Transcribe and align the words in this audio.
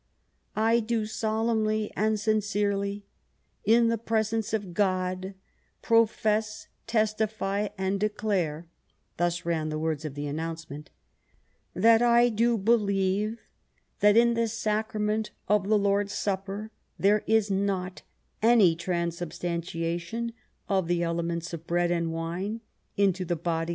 "I 0.71 0.79
do 0.79 1.05
solemnly 1.05 1.91
and 1.95 2.19
sincerely, 2.19 3.05
in 3.65 3.87
the 3.87 3.99
presence 3.99 4.51
of 4.51 4.73
God, 4.73 5.35
profess, 5.83 6.67
testify, 6.87 7.67
and 7.77 7.99
declare 7.99 8.65
"—^thus 9.19 9.45
ran 9.45 9.69
the 9.69 9.77
words 9.77 10.03
of 10.03 10.15
the 10.15 10.25
announcement 10.25 10.89
—"that 11.85 12.01
I 12.01 12.29
do 12.29 12.57
believe 12.57 13.41
that 13.99 14.17
in 14.17 14.33
the 14.33 14.47
Sacrament 14.47 15.29
of 15.47 15.67
the 15.69 15.77
Lord's 15.77 16.13
Supper 16.13 16.71
there 16.97 17.23
is 17.27 17.51
not 17.51 18.01
any 18.41 18.75
tran 18.75 19.13
substantiation 19.13 20.33
of 20.67 20.87
the 20.87 21.03
elements 21.03 21.53
of 21.53 21.67
bread 21.67 21.91
and 21.91 22.11
wine 22.11 22.61
into 22.97 23.23
the 23.23 23.35
body. 23.35 23.69